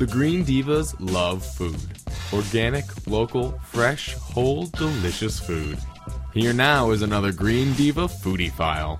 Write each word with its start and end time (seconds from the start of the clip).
The 0.00 0.06
Green 0.06 0.46
Divas 0.46 0.94
love 0.98 1.44
food. 1.44 1.78
Organic, 2.32 2.86
local, 3.06 3.60
fresh, 3.66 4.14
whole, 4.14 4.64
delicious 4.68 5.38
food. 5.38 5.78
Here 6.32 6.54
now 6.54 6.92
is 6.92 7.02
another 7.02 7.32
Green 7.32 7.74
Diva 7.74 8.08
Foodie-Phile. 8.08 8.98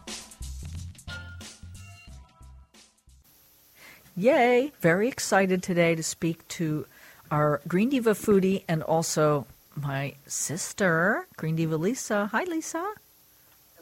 Yay! 4.14 4.72
Very 4.82 5.08
excited 5.08 5.62
today 5.62 5.94
to 5.94 6.02
speak 6.02 6.46
to 6.48 6.84
our 7.30 7.62
Green 7.66 7.88
Diva 7.88 8.10
foodie 8.10 8.64
and 8.68 8.82
also 8.82 9.46
my 9.74 10.16
sister, 10.26 11.26
Green 11.38 11.56
Diva 11.56 11.78
Lisa. 11.78 12.26
Hi, 12.26 12.44
Lisa. 12.44 12.92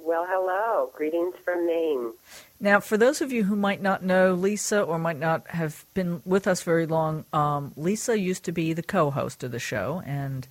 Well, 0.00 0.26
hello. 0.28 0.90
Greetings 0.94 1.34
from 1.44 1.66
Maine. 1.66 2.12
Now, 2.60 2.80
for 2.80 2.96
those 2.96 3.20
of 3.20 3.32
you 3.32 3.44
who 3.44 3.56
might 3.56 3.82
not 3.82 4.02
know 4.02 4.34
Lisa 4.34 4.82
or 4.82 4.98
might 4.98 5.18
not 5.18 5.48
have 5.48 5.84
been 5.94 6.22
with 6.24 6.46
us 6.46 6.62
very 6.62 6.86
long, 6.86 7.24
um, 7.32 7.72
Lisa 7.76 8.18
used 8.18 8.44
to 8.44 8.52
be 8.52 8.72
the 8.72 8.82
co 8.82 9.10
host 9.10 9.44
of 9.44 9.50
the 9.50 9.58
show 9.58 10.02
and 10.06 10.48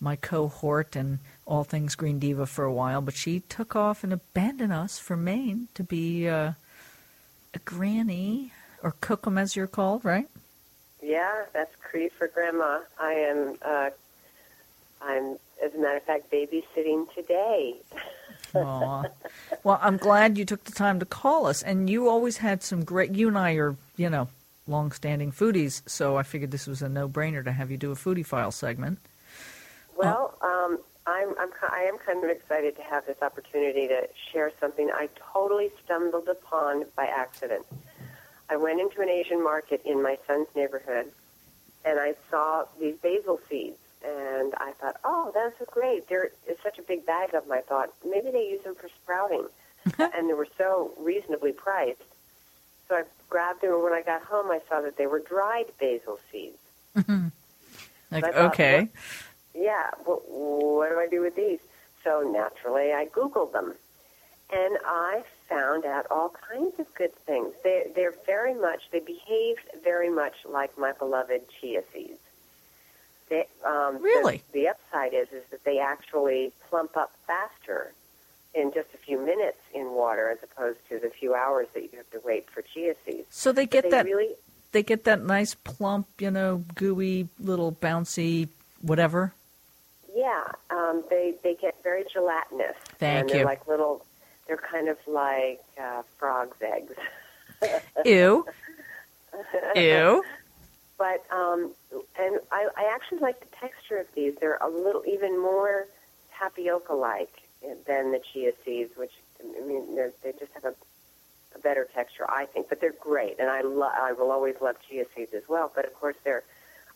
my 0.00 0.16
cohort 0.16 0.96
and 0.96 1.18
all 1.46 1.64
things 1.64 1.94
Green 1.94 2.18
Diva 2.18 2.46
for 2.46 2.64
a 2.64 2.72
while, 2.72 3.00
but 3.00 3.14
she 3.14 3.40
took 3.40 3.76
off 3.76 4.02
and 4.02 4.12
abandoned 4.12 4.72
us 4.72 4.98
for 4.98 5.16
Maine 5.16 5.68
to 5.74 5.84
be 5.84 6.28
uh, 6.28 6.52
a 7.54 7.58
granny 7.64 8.52
or 8.82 8.94
kokum 9.00 9.38
as 9.38 9.56
you're 9.56 9.66
called, 9.66 10.04
right? 10.04 10.28
Yeah, 11.02 11.44
that's 11.52 11.74
Cree 11.82 12.08
for 12.08 12.28
Grandma. 12.28 12.80
I 12.98 13.12
am, 13.12 13.56
uh, 13.62 13.90
I'm, 15.02 15.38
as 15.62 15.74
a 15.74 15.78
matter 15.78 15.96
of 15.96 16.02
fact, 16.04 16.30
babysitting 16.30 17.12
today. 17.14 17.76
Aw. 18.54 19.04
Well, 19.64 19.78
I'm 19.80 19.96
glad 19.96 20.38
you 20.38 20.44
took 20.44 20.64
the 20.64 20.72
time 20.72 20.98
to 21.00 21.06
call 21.06 21.46
us, 21.46 21.62
and 21.62 21.88
you 21.88 22.08
always 22.08 22.38
had 22.38 22.62
some 22.62 22.84
great. 22.84 23.14
You 23.14 23.28
and 23.28 23.38
I 23.38 23.52
are, 23.54 23.76
you 23.96 24.10
know, 24.10 24.28
long-standing 24.66 25.32
foodies, 25.32 25.82
so 25.88 26.16
I 26.16 26.22
figured 26.22 26.50
this 26.50 26.66
was 26.66 26.82
a 26.82 26.88
no-brainer 26.88 27.44
to 27.44 27.52
have 27.52 27.70
you 27.70 27.76
do 27.76 27.90
a 27.92 27.96
Foodie-Phile 27.96 28.52
segment. 28.52 28.98
Well, 29.96 30.36
um, 30.42 30.78
I'm, 31.06 31.34
I'm, 31.38 31.50
I 31.70 31.82
am 31.82 31.98
kind 31.98 32.22
of 32.24 32.30
excited 32.30 32.76
to 32.76 32.82
have 32.82 33.06
this 33.06 33.20
opportunity 33.20 33.88
to 33.88 34.08
share 34.32 34.52
something 34.60 34.90
I 34.92 35.08
totally 35.32 35.70
stumbled 35.84 36.28
upon 36.28 36.84
by 36.96 37.06
accident. 37.06 37.66
I 38.48 38.56
went 38.56 38.80
into 38.80 39.00
an 39.00 39.08
Asian 39.08 39.42
market 39.42 39.82
in 39.84 40.02
my 40.02 40.18
son's 40.26 40.48
neighborhood, 40.54 41.10
and 41.84 41.98
I 41.98 42.14
saw 42.30 42.64
these 42.78 42.96
basil 42.96 43.40
seeds, 43.48 43.78
and 44.04 44.54
I 44.58 44.72
thought, 44.80 44.96
oh, 45.04 45.30
that's 45.34 45.58
so 45.58 45.66
great. 45.70 46.08
There 46.08 46.30
is 46.48 46.56
such 46.62 46.78
a 46.78 46.82
big 46.82 47.04
bag 47.04 47.34
of 47.34 47.44
them. 47.44 47.52
I 47.52 47.60
thought 47.60 47.90
maybe 48.08 48.30
they 48.30 48.48
use 48.48 48.62
them 48.64 48.74
for 48.74 48.88
sprouting, 48.88 49.46
and 49.98 50.28
they 50.28 50.34
were 50.34 50.48
so 50.56 50.92
reasonably 50.98 51.52
priced. 51.52 52.02
So 52.88 52.96
I 52.96 53.02
grabbed 53.28 53.62
them, 53.62 53.72
and 53.72 53.82
when 53.82 53.92
I 53.92 54.02
got 54.02 54.22
home, 54.22 54.50
I 54.50 54.60
saw 54.68 54.80
that 54.80 54.96
they 54.96 55.06
were 55.06 55.20
dried 55.20 55.66
basil 55.78 56.18
seeds. 56.30 56.58
Mm-hmm. 56.96 57.28
Like, 58.10 58.24
I 58.24 58.32
thought, 58.32 58.52
okay, 58.52 58.88
yeah, 59.54 59.90
what, 60.04 60.28
what 60.28 60.90
do 60.90 60.98
I 60.98 61.06
do 61.08 61.20
with 61.20 61.36
these? 61.36 61.60
So 62.02 62.22
naturally, 62.22 62.92
I 62.92 63.06
Googled 63.06 63.52
them. 63.52 63.74
And 64.52 64.78
I 64.84 65.22
found 65.48 65.84
out 65.84 66.06
all 66.10 66.30
kinds 66.50 66.78
of 66.80 66.92
good 66.94 67.14
things. 67.24 67.54
They, 67.62 67.86
they're 67.94 68.14
very 68.26 68.54
much, 68.54 68.90
they 68.90 68.98
behave 69.00 69.56
very 69.84 70.10
much 70.10 70.34
like 70.44 70.76
my 70.76 70.92
beloved 70.92 71.42
chia 71.60 71.82
seeds. 71.92 72.18
They, 73.30 73.46
um, 73.64 74.02
Really? 74.02 74.42
The, 74.52 74.60
the 74.60 74.68
upside 74.68 75.14
is, 75.14 75.28
is 75.32 75.44
that 75.50 75.64
they 75.64 75.78
actually 75.78 76.52
plump 76.68 76.96
up 76.96 77.12
faster 77.26 77.92
in 78.54 78.72
just 78.74 78.88
a 78.92 78.98
few 78.98 79.18
minutes 79.18 79.60
in 79.72 79.92
water 79.92 80.28
as 80.28 80.38
opposed 80.42 80.78
to 80.90 80.98
the 80.98 81.08
few 81.08 81.34
hours 81.34 81.68
that 81.72 81.84
you 81.84 81.90
have 81.96 82.10
to 82.10 82.20
wait 82.24 82.50
for 82.50 82.60
chia 82.62 82.94
seeds. 83.06 83.24
so 83.30 83.52
they 83.52 83.64
get 83.64 83.84
they 83.84 83.90
that. 83.90 84.04
really, 84.04 84.30
They 84.72 84.82
get 84.82 85.04
that 85.04 85.22
nice 85.22 85.54
plump, 85.54 86.08
you 86.18 86.30
know, 86.30 86.64
gooey, 86.74 87.28
little 87.38 87.72
bouncy, 87.72 88.48
whatever. 88.82 89.32
Yeah, 90.14 90.42
um, 90.70 91.04
they 91.08 91.34
they 91.44 91.54
get 91.54 91.80
very 91.84 92.02
gelatinous. 92.12 92.74
Thank 92.98 93.20
and 93.20 93.30
they're 93.30 93.38
you. 93.38 93.44
like 93.44 93.66
little. 93.68 94.04
They're 94.48 94.56
kind 94.56 94.88
of 94.88 94.98
like 95.06 95.62
uh, 95.80 96.02
frogs' 96.18 96.56
eggs. 96.60 96.94
Ew, 98.04 98.44
ew. 99.76 100.24
But 101.00 101.24
um, 101.34 101.72
and 102.18 102.40
I, 102.52 102.68
I 102.76 102.92
actually 102.94 103.20
like 103.20 103.40
the 103.40 103.56
texture 103.56 103.96
of 103.96 104.06
these. 104.14 104.34
They're 104.38 104.58
a 104.60 104.68
little 104.68 105.02
even 105.08 105.40
more 105.40 105.86
tapioca-like 106.38 107.32
than 107.86 108.12
the 108.12 108.20
chia 108.30 108.52
seeds, 108.66 108.90
which 108.98 109.12
I 109.40 109.66
mean 109.66 109.96
they're, 109.96 110.12
just 110.22 110.52
have 110.52 110.66
a, 110.66 110.74
a 111.56 111.58
better 111.58 111.88
texture, 111.94 112.26
I 112.28 112.44
think. 112.44 112.68
But 112.68 112.82
they're 112.82 112.94
great, 113.00 113.36
and 113.40 113.48
I 113.48 113.62
lo- 113.62 113.96
I 113.96 114.12
will 114.12 114.30
always 114.30 114.56
love 114.60 114.76
chia 114.86 115.06
seeds 115.16 115.32
as 115.32 115.44
well. 115.48 115.72
But 115.74 115.86
of 115.86 115.94
course, 115.94 116.16
they're 116.22 116.44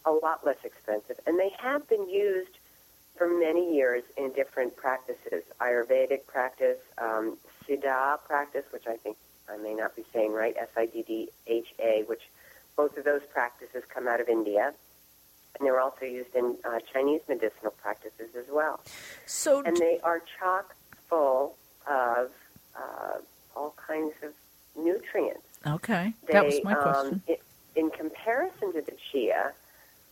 a 0.05 0.13
lot 0.13 0.45
less 0.45 0.59
expensive, 0.65 1.19
and 1.27 1.41
they 1.41 1.53
have 1.59 1.89
been 1.89 2.07
used 2.07 2.59
for 3.17 3.27
many 3.27 3.75
years 3.75 4.03
in 4.19 4.35
different 4.35 4.77
practices. 4.77 5.45
Ayurvedic 5.63 6.27
practice, 6.27 6.79
um, 6.99 7.39
Siddha 7.67 8.19
practice, 8.27 8.65
which 8.71 8.87
I 8.87 8.99
think 8.99 9.17
I 9.49 9.57
may 9.57 9.73
not 9.73 9.97
be 9.97 10.05
saying 10.13 10.33
right, 10.33 10.55
S-I-D-D-H-A, 10.61 12.03
which 12.07 12.23
both 12.77 12.97
of 12.97 13.05
those 13.05 13.23
practices 13.33 13.83
come 13.89 14.09
out 14.09 14.21
of 14.21 14.29
India. 14.29 14.73
And 15.59 15.67
they're 15.67 15.81
also 15.81 16.05
used 16.05 16.35
in 16.35 16.57
uh, 16.65 16.81
Chinese 16.93 17.21
medicinal 17.29 17.73
practices 17.81 18.35
as 18.37 18.47
well. 18.51 18.81
So 19.27 19.63
And 19.63 19.77
they 19.77 20.01
are 20.03 20.21
chock 20.41 20.75
full 21.09 21.55
of 21.89 22.31
uh, 22.77 23.19
all 23.55 23.75
kinds 23.87 24.15
of 24.23 24.33
nutrients. 24.77 25.47
okay, 25.65 26.13
They, 26.27 26.33
that 26.33 26.45
was 26.45 26.61
my 26.65 26.73
um, 26.75 26.81
question. 26.83 27.23
in 27.77 27.91
comparison 27.91 28.73
to 28.73 28.81
the 28.81 28.95
chia, 29.13 29.53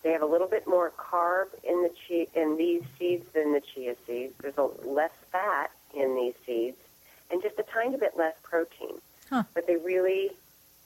they 0.05 0.13
have 0.13 0.23
a 0.23 0.27
little 0.27 0.47
bit 0.47 0.67
more 0.69 0.93
carb 0.97 1.47
in 1.65 1.83
the 1.83 1.91
chia, 2.07 2.27
in 2.37 2.57
these 2.57 2.83
seeds 2.99 3.27
than 3.33 3.53
the 3.53 3.61
chia 3.61 3.97
seeds. 4.07 4.35
There's 4.41 4.59
a 4.59 4.69
less 4.87 5.13
fat 5.33 5.73
in 5.95 6.15
these 6.15 6.35
seeds, 6.47 6.77
and 7.33 7.43
just 7.43 7.59
a 7.59 7.65
tiny 7.65 7.97
bit 7.97 8.17
less 8.17 8.35
protein. 8.45 9.01
Huh. 9.29 9.43
But 9.55 9.67
they 9.67 9.77
really 9.77 10.31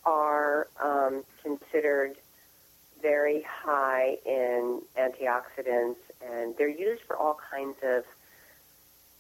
are 0.04 0.68
um, 0.82 1.05
considered 1.86 2.16
very 3.00 3.42
high 3.42 4.16
in 4.24 4.80
antioxidants, 4.98 5.96
and 6.26 6.54
they're 6.56 6.68
used 6.68 7.02
for 7.02 7.16
all 7.16 7.38
kinds 7.50 7.76
of 7.82 8.04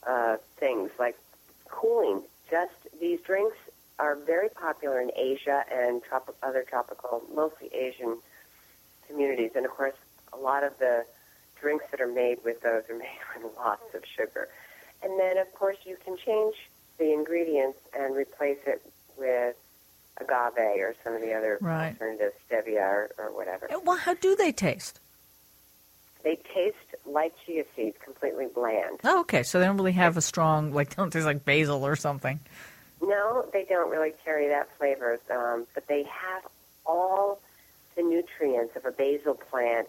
uh, 0.06 0.36
things 0.56 0.90
like 0.98 1.16
cooling. 1.68 2.22
Just 2.50 2.72
these 3.00 3.20
drinks 3.20 3.56
are 3.98 4.16
very 4.16 4.48
popular 4.48 5.00
in 5.00 5.10
Asia 5.16 5.64
and 5.72 6.02
trop- 6.02 6.36
other 6.42 6.64
tropical, 6.68 7.22
mostly 7.34 7.68
Asian 7.74 8.18
communities. 9.06 9.50
And 9.54 9.64
of 9.64 9.72
course, 9.72 9.94
a 10.32 10.36
lot 10.36 10.64
of 10.64 10.78
the 10.78 11.04
drinks 11.60 11.84
that 11.90 12.00
are 12.00 12.12
made 12.12 12.38
with 12.44 12.60
those 12.62 12.82
are 12.88 12.98
made 12.98 13.42
with 13.42 13.52
lots 13.56 13.94
of 13.94 14.02
sugar. 14.04 14.48
And 15.02 15.20
then, 15.20 15.38
of 15.38 15.52
course, 15.54 15.76
you 15.84 15.96
can 16.04 16.16
change 16.16 16.56
the 16.98 17.12
ingredients 17.12 17.78
and 17.96 18.16
replace 18.16 18.58
it 18.66 18.82
with 19.18 19.56
agave 20.20 20.80
or 20.80 20.94
some 21.04 21.14
of 21.14 21.20
the 21.20 21.32
other 21.34 21.58
Right. 21.60 21.88
alternatives, 21.92 22.34
stevia 22.50 22.80
or, 22.82 23.10
or 23.18 23.34
whatever. 23.34 23.68
Well, 23.84 23.96
how 23.96 24.14
do 24.14 24.34
they 24.36 24.52
taste? 24.52 25.00
They 26.22 26.36
taste 26.54 26.76
like 27.04 27.34
chia 27.44 27.64
seeds, 27.76 27.96
completely 28.04 28.46
bland. 28.52 28.98
Oh, 29.04 29.20
okay, 29.20 29.42
so 29.42 29.60
they 29.60 29.66
don't 29.66 29.76
really 29.76 29.92
have 29.92 30.16
a 30.16 30.20
strong, 30.22 30.72
like, 30.72 30.96
don't 30.96 31.10
taste 31.12 31.26
like 31.26 31.44
basil 31.44 31.86
or 31.86 31.94
something. 31.96 32.40
No, 33.00 33.46
they 33.52 33.64
don't 33.64 33.90
really 33.90 34.12
carry 34.24 34.48
that 34.48 34.68
flavor, 34.78 35.20
um, 35.30 35.66
but 35.74 35.86
they 35.86 36.02
have 36.04 36.42
all 36.84 37.40
the 37.94 38.02
nutrients 38.02 38.74
of 38.74 38.84
a 38.86 38.90
basil 38.90 39.34
plant 39.34 39.88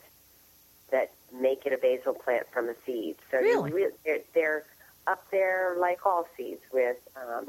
that 0.91 1.11
make 1.33 1.65
it 1.65 1.73
a 1.73 1.77
basil 1.77 2.13
plant 2.13 2.45
from 2.51 2.69
a 2.69 2.75
seed. 2.85 3.15
So 3.31 3.39
Really? 3.39 3.71
re- 3.71 3.89
they're, 4.05 4.19
they're 4.33 4.63
up 5.07 5.25
there 5.31 5.75
like 5.79 6.05
all 6.05 6.27
seeds 6.37 6.61
with, 6.71 6.97
um, 7.15 7.47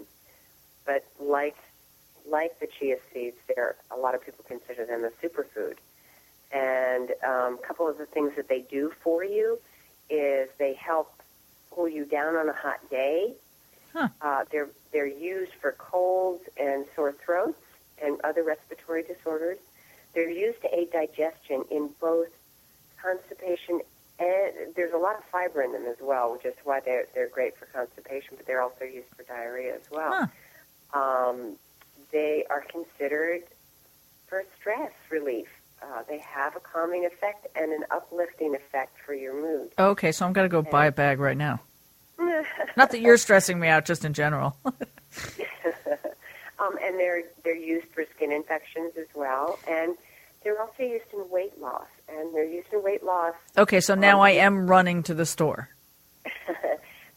but 0.86 1.04
like 1.20 1.56
like 2.30 2.58
the 2.60 2.66
chia 2.66 2.96
seeds, 3.12 3.36
they're 3.54 3.76
a 3.90 3.96
lot 3.96 4.14
of 4.14 4.24
people 4.24 4.44
consider 4.46 4.84
them 4.84 5.04
a 5.04 5.10
superfood. 5.24 5.76
And 6.50 7.10
um, 7.26 7.58
a 7.62 7.66
couple 7.66 7.88
of 7.88 7.98
the 7.98 8.06
things 8.06 8.32
that 8.36 8.48
they 8.48 8.60
do 8.60 8.92
for 9.02 9.22
you 9.22 9.58
is 10.08 10.48
they 10.58 10.74
help 10.74 11.12
cool 11.70 11.88
you 11.88 12.04
down 12.04 12.36
on 12.36 12.48
a 12.48 12.52
hot 12.52 12.78
day. 12.90 13.34
Huh. 13.92 14.08
Uh, 14.20 14.44
they're 14.50 14.68
they're 14.92 15.06
used 15.06 15.52
for 15.60 15.72
colds 15.72 16.44
and 16.56 16.86
sore 16.94 17.12
throats 17.12 17.60
and 18.02 18.20
other 18.22 18.42
respiratory 18.42 19.02
disorders. 19.02 19.58
They're 20.14 20.30
used 20.30 20.62
to 20.62 20.78
aid 20.78 20.90
digestion 20.90 21.64
in 21.70 21.90
both 22.00 22.28
constipation 23.00 23.80
and 24.18 24.74
there's 24.74 24.92
a 24.92 24.98
lot 24.98 25.16
of 25.16 25.24
fiber 25.24 25.62
in 25.62 25.72
them 25.72 25.86
as 25.86 25.96
well, 26.00 26.32
which 26.32 26.44
is 26.44 26.54
why 26.64 26.80
they're 26.80 27.06
they're 27.14 27.28
great 27.28 27.56
for 27.56 27.66
constipation. 27.66 28.34
But 28.36 28.46
they're 28.46 28.62
also 28.62 28.84
used 28.84 29.08
for 29.16 29.22
diarrhea 29.22 29.74
as 29.76 29.90
well. 29.90 30.28
Huh. 30.92 31.28
Um, 31.30 31.56
they 32.12 32.44
are 32.50 32.62
considered 32.62 33.42
for 34.26 34.44
stress 34.58 34.92
relief. 35.10 35.48
Uh, 35.82 36.02
they 36.08 36.18
have 36.18 36.56
a 36.56 36.60
calming 36.60 37.04
effect 37.06 37.46
and 37.54 37.72
an 37.72 37.84
uplifting 37.90 38.54
effect 38.54 38.96
for 39.06 39.14
your 39.14 39.34
mood. 39.34 39.70
Okay, 39.78 40.10
so 40.12 40.26
I'm 40.26 40.32
going 40.32 40.44
to 40.44 40.48
go 40.52 40.62
buy 40.62 40.86
a 40.86 40.92
bag 40.92 41.20
right 41.20 41.36
now. 41.36 41.60
Not 42.76 42.90
that 42.90 43.00
you're 43.00 43.16
stressing 43.16 43.60
me 43.60 43.68
out, 43.68 43.84
just 43.84 44.04
in 44.04 44.12
general. 44.12 44.56
um, 44.64 44.74
and 46.82 46.98
they're 46.98 47.22
they're 47.44 47.54
used 47.56 47.86
for 47.88 48.04
skin 48.16 48.32
infections 48.32 48.92
as 48.98 49.06
well. 49.14 49.58
And 49.68 49.96
they're 50.42 50.60
also 50.60 50.82
used 50.82 51.04
in 51.12 51.30
weight 51.30 51.60
loss, 51.60 51.86
and 52.08 52.34
they're 52.34 52.44
used 52.48 52.72
in 52.72 52.82
weight 52.82 53.04
loss. 53.04 53.34
Okay, 53.56 53.80
so 53.80 53.94
now 53.94 54.16
Um, 54.18 54.22
I 54.22 54.30
am 54.32 54.68
running 54.68 55.02
to 55.04 55.14
the 55.14 55.26
store. 55.26 55.68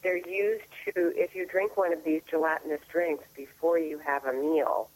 they're 0.03 0.17
used 0.17 0.63
to 0.85 1.13
if 1.15 1.35
you 1.35 1.45
drink 1.45 1.77
one 1.77 1.93
of 1.93 2.03
these 2.03 2.21
gelatinous 2.29 2.81
drinks 2.89 3.23
before 3.35 3.77
you 3.79 3.99
have 3.99 4.25
a 4.25 4.33
meal, 4.33 4.89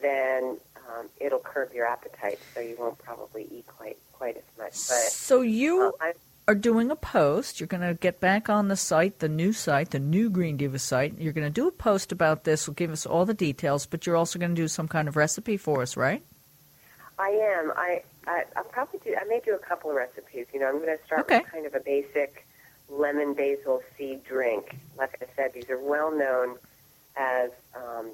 then 0.00 0.58
um, 0.88 1.08
it'll 1.20 1.38
curb 1.38 1.72
your 1.72 1.86
appetite, 1.86 2.38
so 2.54 2.60
you 2.60 2.76
won't 2.78 2.98
probably 2.98 3.46
eat 3.50 3.66
quite 3.66 3.98
quite 4.12 4.36
as 4.36 4.42
much. 4.58 4.72
But 4.72 5.10
So 5.12 5.40
you 5.42 5.92
uh, 6.00 6.12
are 6.48 6.54
doing 6.54 6.90
a 6.90 6.96
post. 6.96 7.60
You're 7.60 7.66
going 7.66 7.82
to 7.82 7.94
get 7.94 8.20
back 8.20 8.48
on 8.48 8.68
the 8.68 8.76
site, 8.76 9.18
the 9.20 9.28
new 9.28 9.52
site, 9.52 9.90
the 9.90 9.98
new 9.98 10.28
Green 10.30 10.56
Diva 10.56 10.78
site. 10.78 11.14
You're 11.18 11.32
going 11.32 11.46
to 11.46 11.50
do 11.50 11.68
a 11.68 11.72
post 11.72 12.12
about 12.12 12.44
this. 12.44 12.66
Will 12.66 12.74
give 12.74 12.90
us 12.90 13.06
all 13.06 13.24
the 13.24 13.34
details, 13.34 13.86
but 13.86 14.06
you're 14.06 14.16
also 14.16 14.38
going 14.38 14.54
to 14.54 14.60
do 14.60 14.68
some 14.68 14.88
kind 14.88 15.08
of 15.08 15.16
recipe 15.16 15.56
for 15.56 15.82
us, 15.82 15.96
right? 15.96 16.22
I 17.18 17.28
am. 17.28 17.72
I, 17.76 18.02
I 18.26 18.44
I'll 18.56 18.64
probably 18.64 19.00
do. 19.04 19.14
I 19.20 19.24
may 19.24 19.40
do 19.44 19.54
a 19.54 19.58
couple 19.58 19.90
of 19.90 19.96
recipes. 19.96 20.46
You 20.52 20.60
know, 20.60 20.68
I'm 20.68 20.78
going 20.80 20.96
to 20.96 21.04
start 21.04 21.22
Okay. 21.22 21.38
with 21.38 21.48
kind 21.52 21.66
of 21.66 21.74
a 21.74 21.80
basic 21.80 22.46
lemon 22.88 23.34
basil 23.34 23.82
seed 23.96 24.24
drink. 24.24 24.76
Like 24.96 25.18
I 25.22 25.26
said, 25.36 25.52
these 25.54 25.70
are 25.70 25.78
well 25.78 26.10
known 26.10 26.56
as 27.16 27.50
um, 27.74 28.10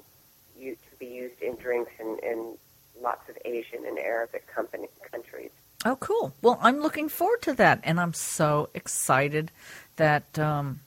you, 0.57 0.75
to 0.75 0.97
be 0.99 1.07
used 1.07 1.41
in 1.41 1.55
drinks 1.55 1.91
in, 1.99 2.17
in 2.23 2.53
lots 3.01 3.29
of 3.29 3.37
Asian 3.45 3.85
and 3.85 3.97
Arabic 3.97 4.47
company, 4.47 4.87
countries. 5.11 5.51
Oh, 5.85 5.95
cool. 5.95 6.33
Well, 6.41 6.59
I'm 6.61 6.81
looking 6.81 7.07
forward 7.07 7.41
to 7.43 7.53
that, 7.53 7.79
and 7.83 7.99
I'm 7.99 8.13
so 8.13 8.69
excited 8.73 9.51
that 9.95 10.37
um, 10.37 10.81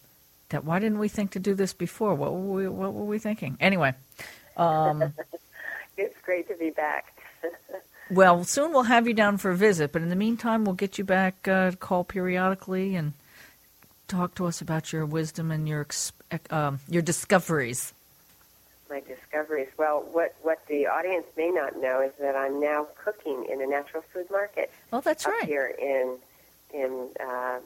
that 0.50 0.64
why 0.64 0.78
didn't 0.78 0.98
we 0.98 1.08
think 1.08 1.30
to 1.32 1.38
do 1.38 1.54
this 1.54 1.72
before? 1.72 2.14
What 2.14 2.32
were 2.32 2.38
we 2.40 2.68
What 2.68 2.92
were 2.92 3.04
we 3.04 3.18
thinking? 3.18 3.56
Anyway, 3.60 3.94
um, 4.56 5.14
It's 5.96 6.18
great 6.22 6.48
to 6.48 6.56
be 6.56 6.70
back. 6.70 7.18
well, 8.10 8.44
soon 8.44 8.72
we'll 8.72 8.84
have 8.84 9.06
you 9.06 9.14
down 9.14 9.38
for 9.38 9.50
a 9.50 9.56
visit, 9.56 9.92
but 9.92 10.02
in 10.02 10.08
the 10.08 10.16
meantime, 10.16 10.64
we'll 10.64 10.74
get 10.74 10.98
you 10.98 11.04
back. 11.04 11.46
Uh, 11.46 11.70
to 11.70 11.76
call 11.76 12.04
periodically 12.04 12.94
and 12.94 13.12
talk 14.12 14.34
to 14.36 14.46
us 14.46 14.60
about 14.60 14.92
your 14.92 15.06
wisdom 15.06 15.50
and 15.50 15.68
your 15.68 15.86
um, 16.50 16.80
your 16.88 17.02
discoveries. 17.02 17.92
My 18.90 19.00
discoveries. 19.00 19.68
Well, 19.78 20.06
what 20.12 20.34
what 20.42 20.64
the 20.66 20.86
audience 20.86 21.26
may 21.36 21.50
not 21.50 21.80
know 21.80 22.00
is 22.02 22.12
that 22.20 22.36
I'm 22.36 22.60
now 22.60 22.86
cooking 23.02 23.46
in 23.50 23.62
a 23.62 23.66
natural 23.66 24.04
food 24.12 24.30
market. 24.30 24.70
Oh, 24.92 25.00
that's 25.00 25.26
up 25.26 25.32
right. 25.32 25.44
here 25.44 25.74
in 25.78 26.18
in 26.74 27.08
uh, 27.18 27.60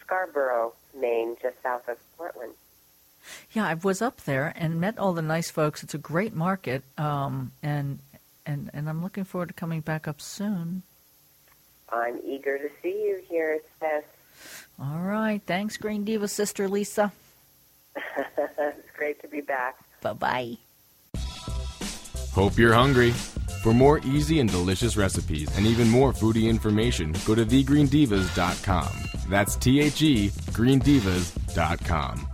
Scarborough, 0.00 0.74
Maine, 0.98 1.36
just 1.40 1.62
south 1.62 1.88
of 1.88 1.98
Portland. 2.18 2.52
Yeah, 3.52 3.66
I 3.66 3.74
was 3.74 4.02
up 4.02 4.22
there 4.22 4.52
and 4.56 4.80
met 4.80 4.98
all 4.98 5.12
the 5.12 5.22
nice 5.22 5.50
folks. 5.50 5.82
It's 5.82 5.94
a 5.94 5.98
great 5.98 6.34
market, 6.34 6.82
um, 6.98 7.52
and 7.62 8.00
and 8.44 8.70
and 8.74 8.88
I'm 8.88 9.02
looking 9.02 9.24
forward 9.24 9.48
to 9.48 9.54
coming 9.54 9.80
back 9.80 10.08
up 10.08 10.20
soon. 10.20 10.82
I'm 11.90 12.18
eager 12.24 12.58
to 12.58 12.68
see 12.82 13.04
you 13.06 13.22
here, 13.28 13.60
Seth. 13.78 14.04
All 14.80 15.00
right. 15.00 15.40
Thanks, 15.46 15.76
Green 15.76 16.04
Diva 16.04 16.28
Sister 16.28 16.68
Lisa. 16.68 17.12
it's 17.96 18.90
great 18.96 19.20
to 19.22 19.28
be 19.28 19.40
back. 19.40 19.76
Bye 20.00 20.12
bye. 20.12 20.56
Hope 22.32 22.58
you're 22.58 22.74
hungry. 22.74 23.12
For 23.62 23.72
more 23.72 23.98
easy 24.00 24.40
and 24.40 24.50
delicious 24.50 24.96
recipes 24.96 25.48
and 25.56 25.66
even 25.66 25.88
more 25.88 26.12
foodie 26.12 26.48
information, 26.48 27.14
go 27.24 27.34
to 27.34 27.46
thegreendivas.com. 27.46 28.88
That's 29.28 29.56
T 29.56 29.80
H 29.80 30.02
E 30.02 30.28
greendivas.com. 30.28 32.33